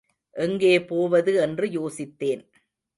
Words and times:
எங்கே 0.35 0.73
போவது 0.85 1.33
என்று 1.41 1.67
யோசித்தேன். 1.67 2.43